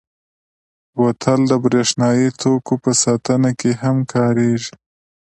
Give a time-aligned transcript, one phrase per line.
[0.95, 4.73] بوتل د برېښنايي توکو په ساتنه کې هم کارېږي.